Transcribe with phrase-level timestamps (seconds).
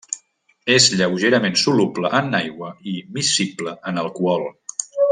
[0.75, 4.51] És lleugerament soluble en aigua i miscible en alcohol.